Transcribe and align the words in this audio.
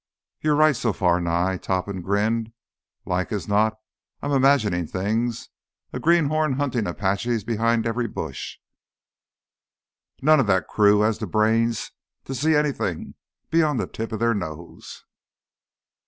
You're 0.39 0.55
right 0.55 0.75
so 0.75 0.93
far, 0.93 1.21
Nye." 1.21 1.57
Topham 1.57 2.01
grinned. 2.01 2.51
"Like 3.05 3.31
as 3.31 3.47
not, 3.47 3.79
I'm 4.23 4.31
imaginin' 4.31 4.87
things—a 4.89 5.99
greenhorn 5.99 6.53
huntin' 6.53 6.87
Apaches 6.87 7.43
behind 7.43 7.85
every 7.85 8.07
bush. 8.07 8.57
None 10.19 10.39
of 10.39 10.47
that 10.47 10.67
crew 10.67 11.01
has 11.01 11.19
the 11.19 11.27
brains 11.27 11.91
to 12.25 12.33
see 12.33 12.55
anything 12.55 13.13
beyond 13.51 13.79
the 13.79 13.85
tip 13.85 14.11
of 14.11 14.21
his 14.21 14.33
nose. 14.35 15.05